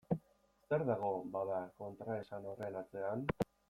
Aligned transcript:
Zer 0.69 0.85
dago, 0.87 1.11
bada, 1.37 1.61
kontraesan 1.85 2.53
horren 2.55 2.85
atzean? 2.85 3.29